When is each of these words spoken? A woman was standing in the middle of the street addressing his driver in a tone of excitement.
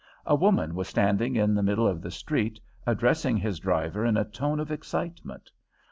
A 0.25 0.33
woman 0.33 0.73
was 0.73 0.87
standing 0.87 1.35
in 1.35 1.53
the 1.53 1.61
middle 1.61 1.85
of 1.87 2.01
the 2.01 2.09
street 2.09 2.59
addressing 2.87 3.37
his 3.37 3.59
driver 3.59 4.03
in 4.03 4.17
a 4.17 4.25
tone 4.25 4.59
of 4.59 4.71
excitement. 4.71 5.51